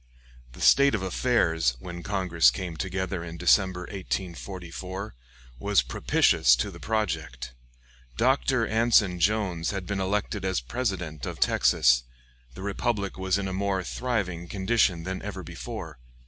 The 0.53 0.61
state 0.61 0.95
of 0.95 1.03
affairs, 1.03 1.77
when 1.79 2.01
Congress 2.01 2.49
came 2.49 2.75
together 2.75 3.23
in 3.23 3.37
December, 3.37 3.81
1844, 3.81 5.13
was 5.59 5.83
propitious 5.83 6.55
to 6.55 6.71
the 6.71 6.79
project. 6.79 7.53
Dr. 8.17 8.65
Anson 8.65 9.19
Jones 9.19 9.69
had 9.69 9.85
been 9.85 9.99
elected 10.01 10.43
as 10.43 10.59
President 10.59 11.27
of 11.27 11.39
Texas; 11.39 12.01
the 12.55 12.63
republic 12.63 13.19
was 13.19 13.37
in 13.37 13.47
a 13.47 13.53
more 13.53 13.83
thriving 13.83 14.47
condition 14.47 15.03
than 15.03 15.21
ever 15.21 15.43
before. 15.43 15.99